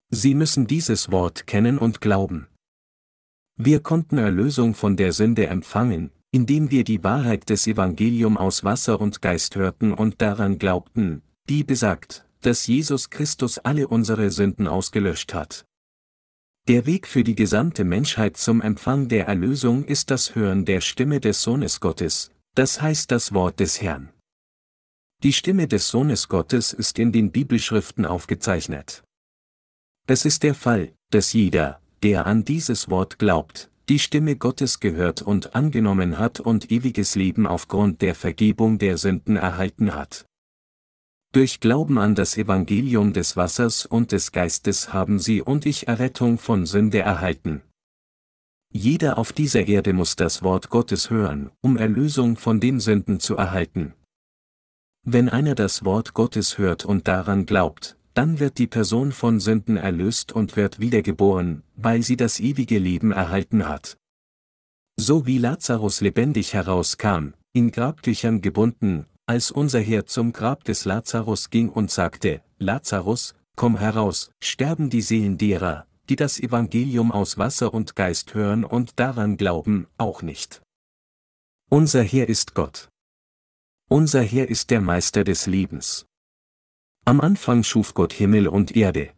[0.09, 2.47] Sie müssen dieses Wort kennen und glauben.
[3.55, 8.99] Wir konnten Erlösung von der Sünde empfangen, indem wir die Wahrheit des Evangelium aus Wasser
[8.99, 15.33] und Geist hörten und daran glaubten, die besagt, dass Jesus Christus alle unsere Sünden ausgelöscht
[15.33, 15.65] hat.
[16.67, 21.19] Der Weg für die gesamte Menschheit zum Empfang der Erlösung ist das Hören der Stimme
[21.19, 24.13] des Sohnes Gottes, das heißt das Wort des Herrn.
[25.23, 29.03] Die Stimme des Sohnes Gottes ist in den Bibelschriften aufgezeichnet.
[30.07, 35.23] Es ist der Fall, dass jeder, der an dieses Wort glaubt, die Stimme Gottes gehört
[35.23, 40.25] und angenommen hat und ewiges Leben aufgrund der Vergebung der Sünden erhalten hat.
[41.33, 46.37] Durch Glauben an das Evangelium des Wassers und des Geistes haben sie und ich Errettung
[46.37, 47.61] von Sünde erhalten.
[48.73, 53.37] Jeder auf dieser Erde muss das Wort Gottes hören, um Erlösung von den Sünden zu
[53.37, 53.93] erhalten.
[55.03, 59.77] Wenn einer das Wort Gottes hört und daran glaubt, dann wird die Person von Sünden
[59.77, 63.97] erlöst und wird wiedergeboren, weil sie das ewige Leben erhalten hat.
[64.97, 71.49] So wie Lazarus lebendig herauskam, in Grabtüchern gebunden, als unser Herr zum Grab des Lazarus
[71.49, 77.73] ging und sagte, Lazarus, komm heraus, sterben die Seelen derer, die das Evangelium aus Wasser
[77.73, 80.61] und Geist hören und daran glauben, auch nicht.
[81.69, 82.89] Unser Herr ist Gott.
[83.89, 86.05] Unser Herr ist der Meister des Lebens.
[87.05, 89.13] Am Anfang schuf Gott Himmel und Erde.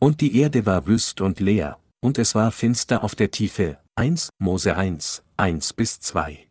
[0.00, 3.78] Und die Erde war wüst und leer, und es war finster auf der Tiefe.
[3.96, 6.47] 1 Mose 1, 1 bis 2.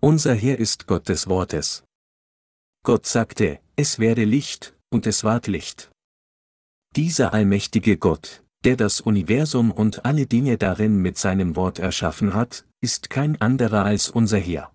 [0.00, 1.82] Unser Herr ist Gott des Wortes.
[2.84, 5.90] Gott sagte, es werde Licht, und es ward Licht.
[6.94, 12.64] Dieser allmächtige Gott, der das Universum und alle Dinge darin mit seinem Wort erschaffen hat,
[12.80, 14.70] ist kein anderer als unser Herr.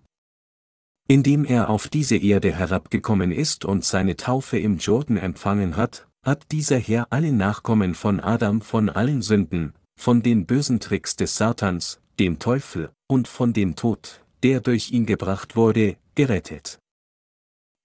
[1.08, 6.52] Indem er auf diese Erde herabgekommen ist und seine Taufe im Jordan empfangen hat, hat
[6.52, 11.98] dieser Herr alle Nachkommen von Adam von allen Sünden, von den bösen Tricks des Satans,
[12.18, 16.78] dem Teufel, und von dem Tod, der durch ihn gebracht wurde, gerettet.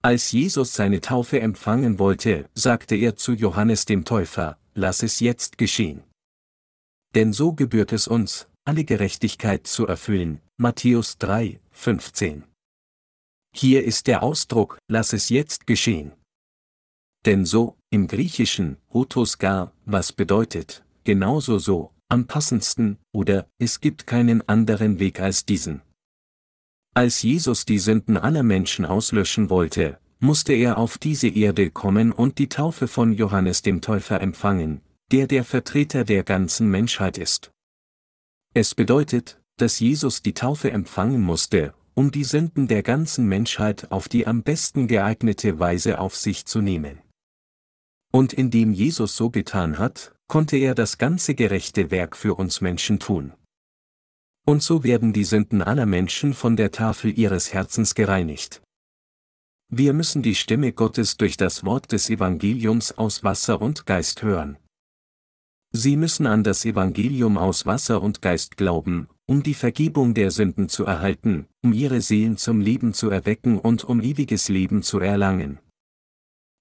[0.02, 5.58] Als Jesus seine Taufe empfangen wollte, sagte er zu Johannes dem Täufer, lass es jetzt
[5.58, 6.04] geschehen.
[7.14, 10.40] Denn so gebührt es uns, alle Gerechtigkeit zu erfüllen.
[10.58, 12.44] Matthäus 3, 15.
[13.54, 16.12] Hier ist der Ausdruck, lass es jetzt geschehen.
[17.24, 24.06] Denn so, im Griechischen, hotos gar, was bedeutet, genauso so, am passendsten, oder, es gibt
[24.06, 25.82] keinen anderen Weg als diesen.
[26.92, 32.38] Als Jesus die Sünden aller Menschen auslöschen wollte, musste er auf diese Erde kommen und
[32.38, 34.80] die Taufe von Johannes dem Täufer empfangen,
[35.12, 37.52] der der Vertreter der ganzen Menschheit ist.
[38.54, 44.08] Es bedeutet, dass Jesus die Taufe empfangen musste, um die Sünden der ganzen Menschheit auf
[44.08, 46.98] die am besten geeignete Weise auf sich zu nehmen.
[48.10, 52.98] Und indem Jesus so getan hat, konnte er das ganze gerechte Werk für uns Menschen
[52.98, 53.32] tun.
[54.46, 58.62] Und so werden die Sünden aller Menschen von der Tafel ihres Herzens gereinigt.
[59.72, 64.58] Wir müssen die Stimme Gottes durch das Wort des Evangeliums aus Wasser und Geist hören.
[65.72, 70.68] Sie müssen an das Evangelium aus Wasser und Geist glauben, um die Vergebung der Sünden
[70.68, 75.60] zu erhalten, um ihre Seelen zum Leben zu erwecken und um ewiges Leben zu erlangen.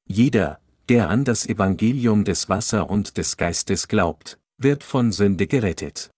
[0.07, 6.11] Jeder, der an das Evangelium des Wasser und des Geistes glaubt, wird von Sünde gerettet.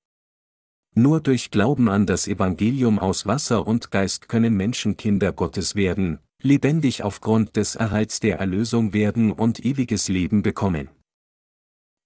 [0.93, 6.19] Nur durch Glauben an das Evangelium aus Wasser und Geist können Menschen Kinder Gottes werden,
[6.41, 10.89] lebendig aufgrund des Erhalts der Erlösung werden und ewiges Leben bekommen.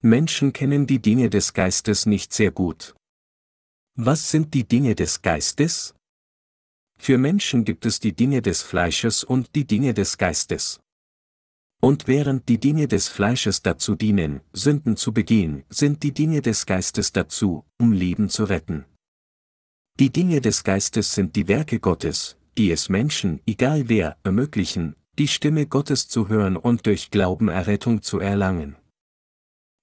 [0.01, 2.95] Menschen kennen die Dinge des Geistes nicht sehr gut,
[3.97, 5.95] was sind die Dinge des Geistes?
[6.99, 10.81] Für Menschen gibt es die Dinge des Fleisches und die Dinge des Geistes.
[11.85, 16.65] Und während die Dinge des Fleisches dazu dienen, Sünden zu begehen, sind die Dinge des
[16.65, 18.85] Geistes dazu, um Leben zu retten.
[19.99, 25.27] Die Dinge des Geistes sind die Werke Gottes, die es Menschen, egal wer, ermöglichen, die
[25.27, 28.77] Stimme Gottes zu hören und durch Glauben Errettung zu erlangen.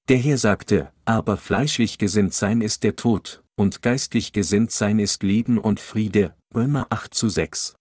[0.08, 5.22] Der Herr sagte, aber fleischlich gesinnt sein ist der Tod, und geistlich gesinnt sein ist
[5.22, 7.76] Leben und Friede, Römer 8 zu 6.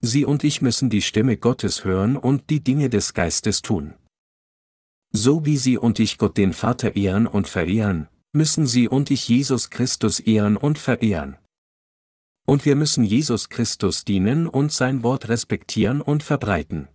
[0.00, 3.94] Sie und ich müssen die Stimme Gottes hören und die Dinge des Geistes tun.
[5.12, 9.28] So wie Sie und ich Gott den Vater ehren und verehren, müssen Sie und ich
[9.28, 11.36] Jesus Christus ehren und verehren.
[12.46, 16.88] Und wir müssen Jesus Christus dienen und sein Wort respektieren und verbreiten.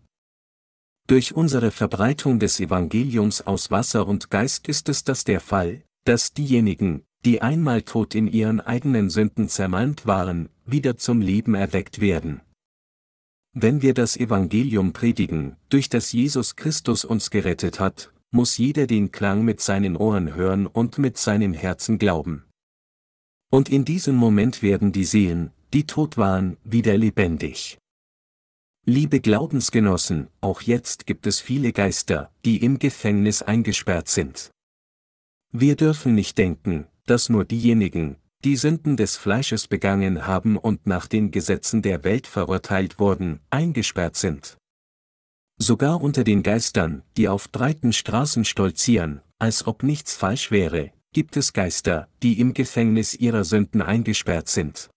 [1.07, 6.31] Durch unsere Verbreitung des Evangeliums aus Wasser und Geist ist es das der Fall, dass
[6.31, 12.41] diejenigen, die einmal tot in ihren eigenen Sünden zermalmt waren, wieder zum Leben erweckt werden.
[13.55, 19.11] Wenn wir das Evangelium predigen, durch das Jesus Christus uns gerettet hat, muss jeder den
[19.11, 22.45] Klang mit seinen Ohren hören und mit seinem Herzen glauben.
[23.51, 27.77] Und in diesem Moment werden die Seelen, die tot waren, wieder lebendig.
[28.85, 34.49] Liebe Glaubensgenossen, auch jetzt gibt es viele Geister, die im Gefängnis eingesperrt sind.
[35.51, 41.07] Wir dürfen nicht denken, dass nur diejenigen, die Sünden des Fleisches begangen haben und nach
[41.07, 44.57] den Gesetzen der Welt verurteilt wurden, eingesperrt sind.
[45.57, 51.37] Sogar unter den Geistern, die auf breiten Straßen stolzieren, als ob nichts falsch wäre, gibt
[51.37, 54.89] es Geister, die im Gefängnis ihrer Sünden eingesperrt sind.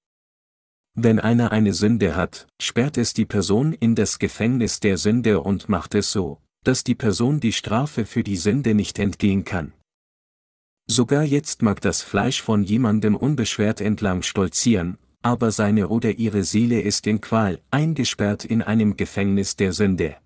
[0.94, 5.68] Wenn einer eine Sünde hat, sperrt es die Person in das Gefängnis der Sünde und
[5.68, 9.74] macht es so, dass die Person die Strafe für die Sünde nicht entgehen kann.
[10.88, 16.81] Sogar jetzt mag das Fleisch von jemandem unbeschwert entlang stolzieren, aber seine oder ihre Seele
[16.81, 20.16] ist in Qual, eingesperrt in einem Gefängnis der Sünde.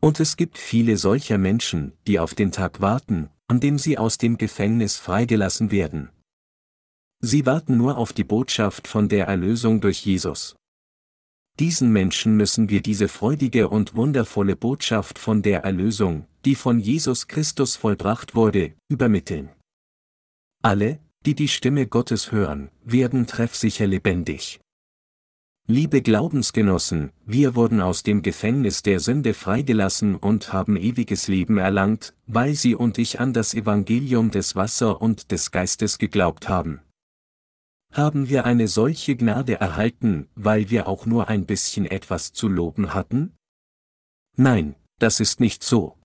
[0.00, 4.16] Und es gibt viele solcher Menschen, die auf den Tag warten, an dem sie aus
[4.16, 6.08] dem Gefängnis freigelassen werden.
[7.20, 10.56] Sie warten nur auf die Botschaft von der Erlösung durch Jesus.
[11.58, 17.28] Diesen Menschen müssen wir diese freudige und wundervolle Botschaft von der Erlösung, die von Jesus
[17.28, 19.50] Christus vollbracht wurde, übermitteln.
[20.62, 24.60] Alle, die die Stimme Gottes hören, werden treffsicher lebendig.
[25.66, 32.14] Liebe Glaubensgenossen, wir wurden aus dem Gefängnis der Sünde freigelassen und haben ewiges Leben erlangt,
[32.26, 36.80] weil Sie und ich an das Evangelium des Wasser und des Geistes geglaubt haben.
[37.92, 42.94] Haben wir eine solche Gnade erhalten, weil wir auch nur ein bisschen etwas zu loben
[42.94, 43.34] hatten?
[44.36, 45.98] Nein, das ist nicht so.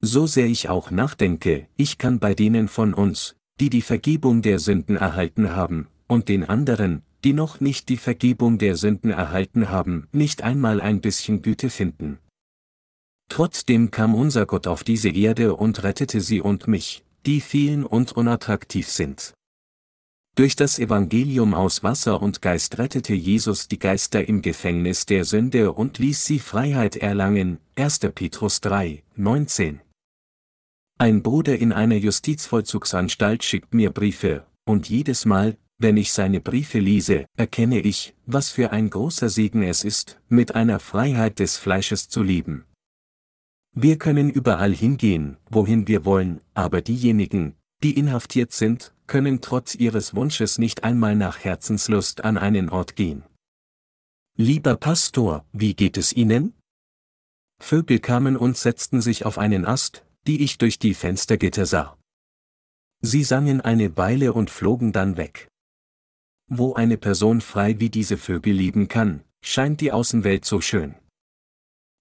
[0.00, 4.60] So sehr ich auch nachdenke, ich kann bei denen von uns, die die Vergebung der
[4.60, 10.08] Sünden erhalten haben, und den anderen, die noch nicht die Vergebung der Sünden erhalten haben,
[10.12, 12.18] nicht einmal ein bisschen Güte finden.
[13.28, 18.12] Trotzdem kam unser Gott auf diese Erde und rettete sie und mich, die vielen und
[18.12, 19.34] unattraktiv sind.
[20.38, 25.72] Durch das Evangelium aus Wasser und Geist rettete Jesus die Geister im Gefängnis der Sünde
[25.72, 27.58] und ließ sie Freiheit erlangen.
[27.74, 27.98] 1.
[28.14, 29.80] Petrus 3, 19.
[30.96, 36.78] Ein Bruder in einer Justizvollzugsanstalt schickt mir Briefe, und jedes Mal, wenn ich seine Briefe
[36.78, 42.08] lese, erkenne ich, was für ein großer Segen es ist, mit einer Freiheit des Fleisches
[42.08, 42.64] zu leben.
[43.74, 50.14] Wir können überall hingehen, wohin wir wollen, aber diejenigen, die inhaftiert sind, können trotz ihres
[50.14, 53.24] Wunsches nicht einmal nach Herzenslust an einen Ort gehen.
[54.36, 56.54] Lieber Pastor, wie geht es Ihnen?
[57.60, 61.98] Vögel kamen und setzten sich auf einen Ast, die ich durch die Fenstergitter sah.
[63.00, 65.48] Sie sangen eine Weile und flogen dann weg.
[66.48, 70.94] Wo eine Person frei wie diese Vögel lieben kann, scheint die Außenwelt so schön.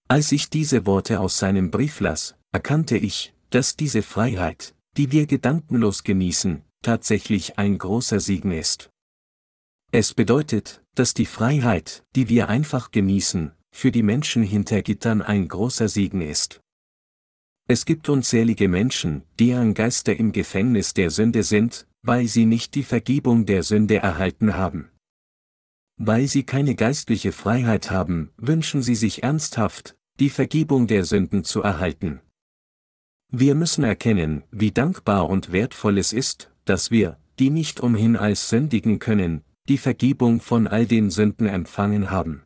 [0.08, 5.28] Als ich diese Worte aus seinem Brief las, erkannte ich, dass diese Freiheit, die wir
[5.28, 8.90] gedankenlos genießen, tatsächlich ein großer Segen ist.
[9.92, 15.48] Es bedeutet, dass die Freiheit, die wir einfach genießen, für die Menschen hinter Gittern ein
[15.48, 16.62] großer Segen ist.
[17.70, 22.84] Es gibt unzählige Menschen, deren Geister im Gefängnis der Sünde sind, weil sie nicht die
[22.84, 24.90] Vergebung der Sünde erhalten haben.
[25.98, 31.62] Weil sie keine geistliche Freiheit haben, wünschen sie sich ernsthaft, die Vergebung der Sünden zu
[31.62, 32.22] erhalten.
[33.30, 38.50] Wir müssen erkennen, wie dankbar und wertvoll es ist, dass wir, die nicht umhin als
[38.50, 42.44] sündigen können, die Vergebung von all den Sünden empfangen haben.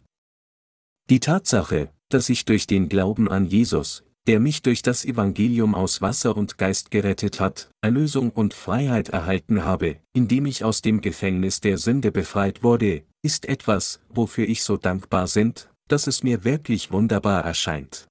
[1.09, 6.01] Die Tatsache, dass ich durch den Glauben an Jesus, der mich durch das Evangelium aus
[6.01, 11.59] Wasser und Geist gerettet hat, Erlösung und Freiheit erhalten habe, indem ich aus dem Gefängnis
[11.59, 16.91] der Sünde befreit wurde, ist etwas, wofür ich so dankbar sind, dass es mir wirklich
[16.91, 18.07] wunderbar erscheint.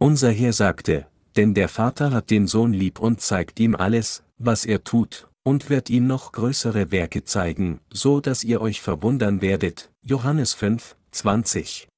[0.00, 1.06] Unser Herr sagte,
[1.36, 5.70] denn der Vater hat den Sohn lieb und zeigt ihm alles, was er tut, und
[5.70, 9.90] wird ihm noch größere Werke zeigen, so dass ihr euch verwundern werdet.
[10.02, 11.88] Johannes 5, 20.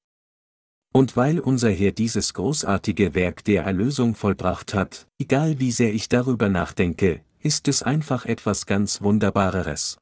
[0.93, 6.07] Und weil unser Herr dieses großartige Werk der Erlösung vollbracht hat, egal wie sehr ich
[6.07, 9.97] darüber nachdenke, ist es einfach etwas ganz Wunderbareres.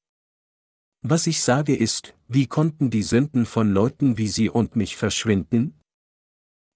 [1.02, 5.78] Was ich sage ist, wie konnten die Sünden von Leuten wie Sie und mich verschwinden?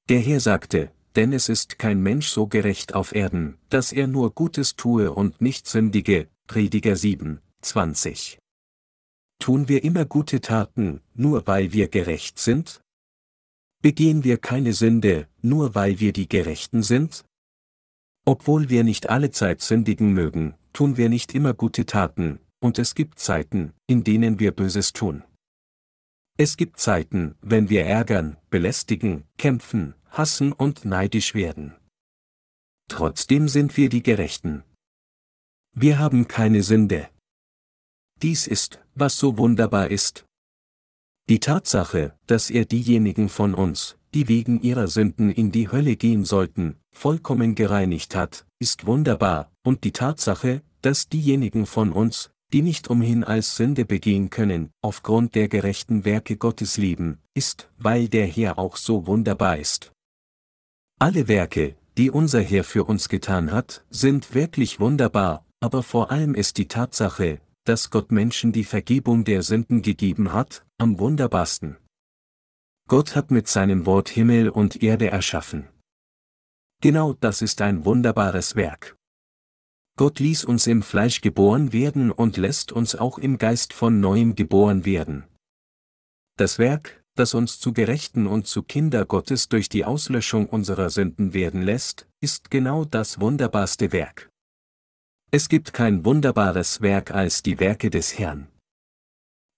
[0.10, 4.36] Der Herr sagte, denn es ist kein Mensch so gerecht auf Erden, dass er nur
[4.36, 8.38] Gutes tue und nicht sündige, Prediger 7, 20.
[9.40, 12.82] tun wir immer gute Taten, nur weil wir gerecht sind?
[13.82, 17.26] Begehen wir keine Sünde, nur weil wir die Gerechten sind?
[18.26, 22.94] Obwohl wir nicht alle Zeit sündigen mögen, tun wir nicht immer gute Taten, und es
[22.94, 25.24] gibt Zeiten, in denen wir Böses tun.
[26.38, 31.76] Es gibt Zeiten, wenn wir ärgern, belästigen, kämpfen, hassen und neidisch werden.
[32.90, 34.64] Trotzdem sind wir die Gerechten.
[35.76, 37.10] Wir haben keine Sünde.
[38.22, 40.26] Dies ist, was so wunderbar ist.
[41.30, 46.24] Die Tatsache, dass er diejenigen von uns, die wegen ihrer Sünden in die Hölle gehen
[46.24, 52.90] sollten, vollkommen gereinigt hat, ist wunderbar, und die Tatsache, dass diejenigen von uns, die nicht
[52.90, 58.58] umhin als Sünde begehen können, aufgrund der gerechten Werke Gottes lieben, ist, weil der Herr
[58.58, 59.92] auch so wunderbar ist.
[61.00, 66.34] Alle Werke, die unser Herr für uns getan hat, sind wirklich wunderbar, aber vor allem
[66.34, 71.78] ist die Tatsache, dass Gott Menschen die Vergebung der Sünden gegeben hat, am wunderbarsten.
[72.88, 75.68] Gott hat mit seinem Wort Himmel und Erde erschaffen.
[76.82, 78.96] Genau das ist ein wunderbares Werk.
[79.98, 84.36] Gott ließ uns im Fleisch geboren werden und lässt uns auch im Geist von neuem
[84.36, 85.26] geboren werden.
[86.38, 91.34] Das Werk, das uns zu Gerechten und zu Kinder Gottes durch die Auslöschung unserer Sünden
[91.34, 94.30] werden lässt, ist genau das wunderbarste Werk.
[95.32, 98.48] Es gibt kein wunderbares Werk als die Werke des Herrn.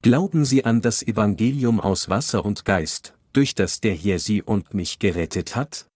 [0.02, 4.74] Glauben Sie an das Evangelium aus Wasser und Geist, durch das der Herr Sie und
[4.74, 5.88] mich gerettet hat?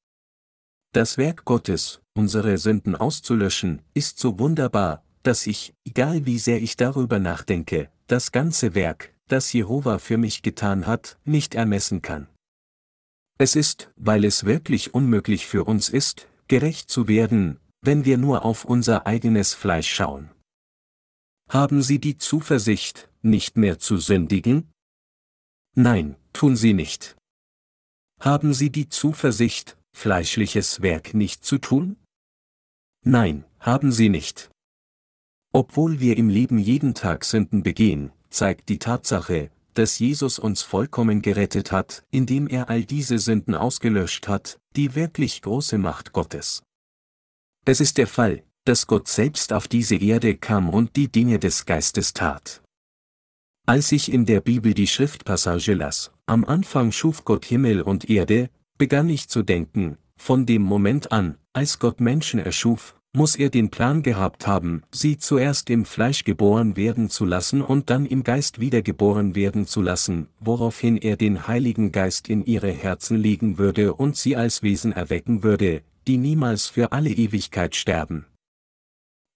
[0.91, 6.75] Das Werk Gottes, unsere Sünden auszulöschen, ist so wunderbar, dass ich, egal wie sehr ich
[6.75, 12.27] darüber nachdenke, das ganze Werk, das Jehova für mich getan hat, nicht ermessen kann.
[13.39, 18.45] Es ist, weil es wirklich unmöglich für uns ist, gerecht zu werden, wenn wir nur
[18.45, 20.29] auf unser eigenes Fleisch schauen.
[21.49, 24.71] Haben Sie die Zuversicht, nicht mehr zu sündigen?
[25.75, 27.17] Nein, tun Sie nicht.
[28.19, 31.97] Haben Sie die Zuversicht, fleischliches Werk nicht zu tun?
[33.03, 34.49] Nein, haben sie nicht.
[35.51, 41.21] Obwohl wir im Leben jeden Tag Sünden begehen, zeigt die Tatsache, dass Jesus uns vollkommen
[41.21, 46.63] gerettet hat, indem er all diese Sünden ausgelöscht hat, die wirklich große Macht Gottes.
[47.65, 51.65] Es ist der Fall, dass Gott selbst auf diese Erde kam und die Dinge des
[51.65, 52.61] Geistes tat.
[53.65, 58.49] Als ich in der Bibel die Schriftpassage las, am Anfang schuf Gott Himmel und Erde,
[58.77, 63.69] begann ich zu denken, von dem Moment an, als Gott Menschen erschuf, muss er den
[63.69, 68.59] Plan gehabt haben, sie zuerst im Fleisch geboren werden zu lassen und dann im Geist
[68.59, 74.17] wiedergeboren werden zu lassen, woraufhin er den Heiligen Geist in ihre Herzen legen würde und
[74.17, 78.25] sie als Wesen erwecken würde, die niemals für alle Ewigkeit sterben.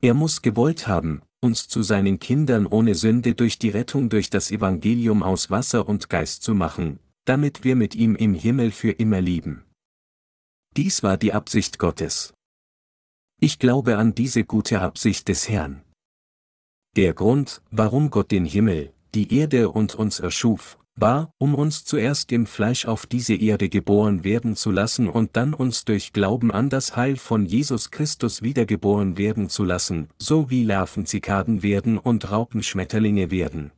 [0.02, 4.50] Er muss gewollt haben, uns zu seinen Kindern ohne Sünde durch die Rettung durch das
[4.50, 9.22] Evangelium aus Wasser und Geist zu machen, damit wir mit ihm im Himmel für immer
[9.22, 9.64] lieben.
[10.76, 12.34] Dies war die Absicht Gottes.
[13.40, 15.84] Ich glaube an diese gute Absicht des Herrn.
[16.96, 22.32] Der Grund, warum Gott den Himmel, die Erde und uns erschuf, war, um uns zuerst
[22.32, 26.72] im Fleisch auf diese Erde geboren werden zu lassen und dann uns durch Glauben an
[26.72, 32.32] das Heil von Jesus Christus wiedergeboren werden zu lassen, so wie Larven Zikaden werden und
[32.32, 33.70] Raupen Schmetterlinge werden.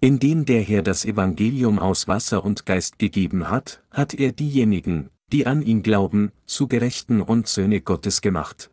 [0.00, 5.46] Indem der Herr das Evangelium aus Wasser und Geist gegeben hat, hat er diejenigen, die
[5.48, 8.70] an ihn glauben, zu Gerechten und Söhne Gottes gemacht.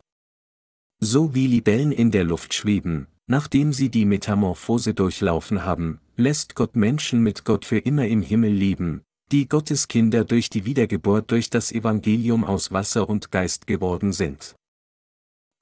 [1.00, 6.76] So wie Libellen in der Luft schweben, nachdem sie die Metamorphose durchlaufen haben, lässt Gott
[6.76, 9.02] Menschen mit Gott für immer im Himmel leben,
[9.32, 14.54] die Gottes Kinder durch die Wiedergeburt durch das Evangelium aus Wasser und Geist geworden sind.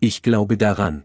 [0.02, 1.04] Ich glaube daran.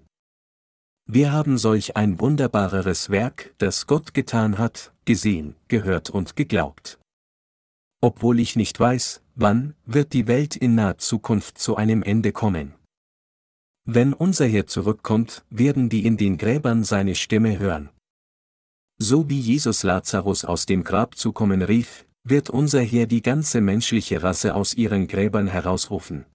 [1.08, 7.00] Wir haben solch ein wunderbareres Werk, das Gott getan hat, gesehen, gehört und geglaubt.
[8.02, 12.74] Obwohl ich nicht weiß, wann, wird die Welt in naher Zukunft zu einem Ende kommen.
[13.86, 17.90] Wenn unser Herr zurückkommt, werden die in den Gräbern seine Stimme hören.
[18.98, 23.62] So wie Jesus Lazarus aus dem Grab zu kommen rief, wird unser Herr die ganze
[23.62, 26.26] menschliche Rasse aus ihren Gräbern herausrufen.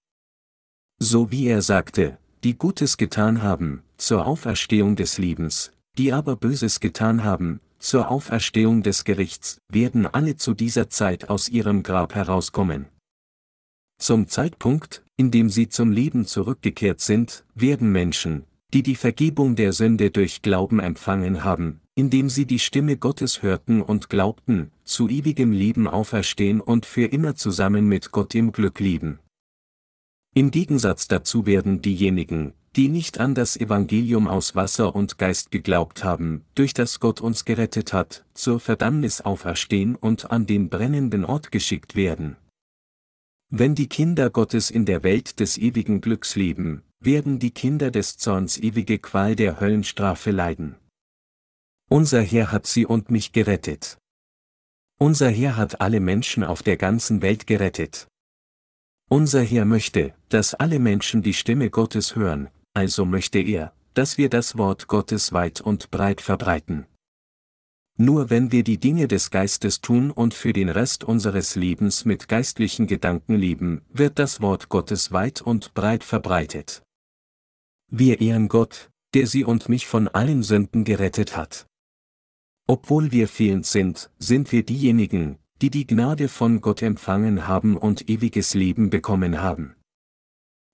[0.99, 6.79] So wie er sagte, die Gutes getan haben, zur Auferstehung des Lebens, die aber Böses
[6.79, 12.85] getan haben, zur Auferstehung des Gerichts, werden alle zu dieser Zeit aus ihrem Grab herauskommen.
[13.97, 19.73] Zum Zeitpunkt, in dem sie zum Leben zurückgekehrt sind, werden Menschen, die die Vergebung der
[19.73, 25.51] Sünde durch Glauben empfangen haben, indem sie die Stimme Gottes hörten und glaubten, zu ewigem
[25.51, 29.19] Leben auferstehen und für immer zusammen mit Gott im Glück leben.
[30.33, 36.03] Im Gegensatz dazu werden diejenigen, die nicht an das Evangelium aus Wasser und Geist geglaubt
[36.03, 41.51] haben, durch das Gott uns gerettet hat, zur Verdammnis auferstehen und an den brennenden Ort
[41.51, 42.37] geschickt werden.
[43.49, 48.15] Wenn die Kinder Gottes in der Welt des ewigen Glücks leben, werden die Kinder des
[48.15, 50.77] Zorns ewige Qual der Höllenstrafe leiden.
[51.89, 53.97] Unser Herr hat sie und mich gerettet.
[54.97, 58.07] Unser Herr hat alle Menschen auf der ganzen Welt gerettet.
[59.09, 64.29] Unser Herr möchte, dass alle Menschen die Stimme Gottes hören, also möchte er, dass wir
[64.29, 66.85] das Wort Gottes weit und breit verbreiten.
[67.97, 72.27] Nur wenn wir die Dinge des Geistes tun und für den Rest unseres Lebens mit
[72.27, 76.83] geistlichen Gedanken leben, wird das Wort Gottes weit und breit verbreitet.
[77.91, 81.67] Wir ehren Gott, der sie und mich von allen Sünden gerettet hat.
[82.67, 88.09] Obwohl wir fehlend sind, sind wir diejenigen, die die Gnade von Gott empfangen haben und
[88.09, 89.75] ewiges Leben bekommen haben.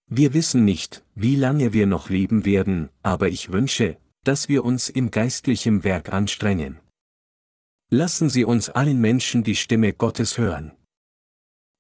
[0.10, 4.88] Wir wissen nicht, wie lange wir noch leben werden, aber ich wünsche, dass wir uns
[4.88, 6.80] im geistlichen Werk anstrengen.
[7.90, 10.72] Lassen Sie uns allen Menschen die Stimme Gottes hören.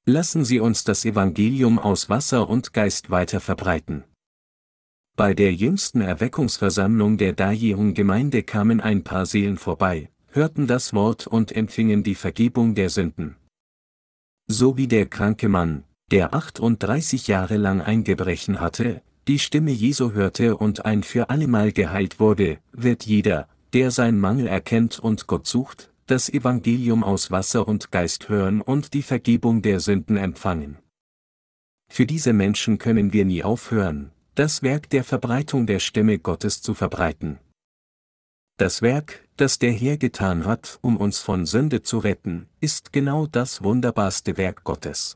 [0.05, 4.03] Lassen Sie uns das Evangelium aus Wasser und Geist weiter verbreiten.
[5.15, 11.53] Bei der jüngsten Erweckungsversammlung der Dajehung-Gemeinde kamen ein paar Seelen vorbei, hörten das Wort und
[11.53, 13.36] empfingen die Vergebung der Sünden.
[14.47, 20.14] So wie der kranke Mann, der 38 Jahre lang ein Gebrechen hatte, die Stimme Jesu
[20.14, 25.47] hörte und ein für allemal geheilt wurde, wird jeder, der sein Mangel erkennt und Gott
[25.47, 30.78] sucht, das Evangelium aus Wasser und Geist hören und die Vergebung der Sünden empfangen.
[31.89, 36.74] Für diese Menschen können wir nie aufhören, das Werk der Verbreitung der Stimme Gottes zu
[36.74, 37.39] verbreiten.
[38.58, 43.28] Das Werk, das der Herr getan hat, um uns von Sünde zu retten, ist genau
[43.28, 45.16] das wunderbarste Werk Gottes.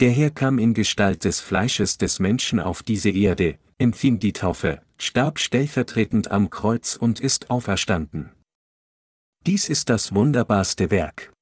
[0.00, 4.80] Der Herr kam in Gestalt des Fleisches des Menschen auf diese Erde, empfing die Taufe,
[4.96, 8.30] starb stellvertretend am Kreuz und ist auferstanden.
[9.44, 11.32] Dies ist das wunderbarste Werk.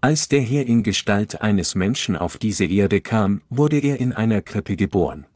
[0.00, 4.42] Als der Herr in Gestalt eines Menschen auf diese Erde kam, wurde er in einer
[4.42, 5.26] Krippe geboren.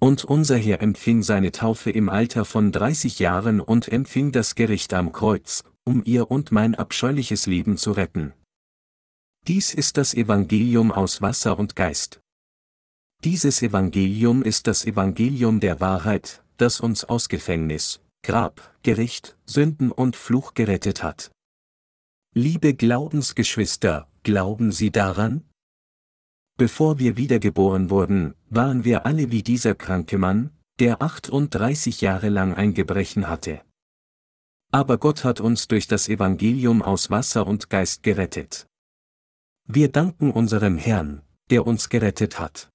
[0.00, 4.94] Und unser Herr empfing seine Taufe im Alter von 30 Jahren und empfing das Gericht
[4.94, 8.32] am Kreuz, um ihr und mein abscheuliches Leben zu retten.
[9.48, 12.20] Dies ist das Evangelium aus Wasser und Geist.
[13.24, 20.16] Dieses Evangelium ist das Evangelium der Wahrheit, das uns aus Gefängnis, Grab, Gericht, Sünden und
[20.16, 21.30] Fluch gerettet hat.
[22.34, 25.44] Liebe Glaubensgeschwister, glauben Sie daran?
[26.58, 32.52] Bevor wir wiedergeboren wurden, waren wir alle wie dieser kranke Mann, der 38 Jahre lang
[32.52, 33.62] ein Gebrechen hatte.
[34.70, 38.67] Aber Gott hat uns durch das Evangelium aus Wasser und Geist gerettet.
[39.70, 42.70] Wir danken unserem Herrn, der uns gerettet hat.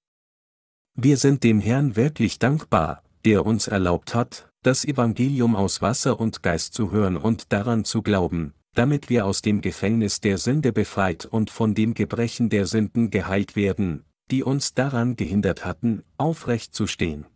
[0.94, 6.44] Wir sind dem Herrn wirklich dankbar, der uns erlaubt hat, das Evangelium aus Wasser und
[6.44, 11.26] Geist zu hören und daran zu glauben, damit wir aus dem Gefängnis der Sünde befreit
[11.26, 16.86] und von dem Gebrechen der Sünden geheilt werden, die uns daran gehindert hatten, aufrecht zu
[16.86, 17.26] stehen.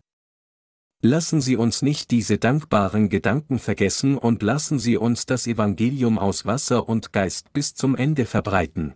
[1.02, 6.46] Lassen Sie uns nicht diese dankbaren Gedanken vergessen und lassen Sie uns das Evangelium aus
[6.46, 8.94] Wasser und Geist bis zum Ende verbreiten.